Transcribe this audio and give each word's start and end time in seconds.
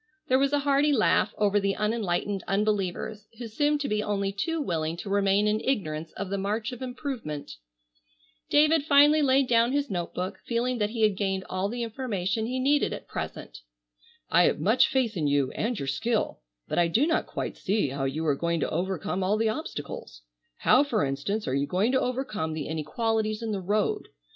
'"There 0.29 0.39
was 0.39 0.51
a 0.51 0.57
hearty 0.65 0.91
laugh 0.91 1.31
over 1.37 1.59
the 1.59 1.75
unenlightened 1.75 2.43
unbelievers 2.47 3.27
who 3.37 3.47
seemed 3.47 3.81
to 3.81 3.87
be 3.87 4.01
only 4.01 4.31
too 4.31 4.59
willing 4.59 4.97
to 4.97 5.11
remain 5.11 5.45
in 5.45 5.59
ignorance 5.63 6.11
of 6.13 6.31
the 6.31 6.39
march 6.39 6.71
of 6.71 6.81
improvement. 6.81 7.57
David 8.49 8.83
finally 8.83 9.21
laid 9.21 9.47
down 9.47 9.73
his 9.73 9.91
note 9.91 10.15
book, 10.15 10.39
feeling 10.43 10.79
that 10.79 10.89
he 10.89 11.03
had 11.03 11.15
gained 11.15 11.43
all 11.51 11.69
the 11.69 11.83
information 11.83 12.47
he 12.47 12.59
needed 12.59 12.93
at 12.93 13.07
present. 13.07 13.59
"I 14.27 14.45
have 14.45 14.59
much 14.59 14.87
faith 14.87 15.15
in 15.15 15.27
you 15.27 15.51
and 15.51 15.77
your 15.77 15.87
skill, 15.87 16.39
but 16.67 16.79
I 16.79 16.87
do 16.87 17.05
not 17.05 17.27
quite 17.27 17.55
see 17.55 17.89
how 17.89 18.05
you 18.05 18.25
are 18.25 18.33
going 18.35 18.59
to 18.61 18.71
overcome 18.71 19.21
all 19.23 19.37
the 19.37 19.49
obstacles. 19.49 20.23
How, 20.57 20.83
for 20.83 21.05
instance, 21.05 21.47
are 21.47 21.53
you 21.53 21.67
going 21.67 21.91
to 21.91 22.01
overcome 22.01 22.53
the 22.53 22.65
inequalities 22.67 23.43
in 23.43 23.51
the 23.51 23.61
road? 23.61 24.07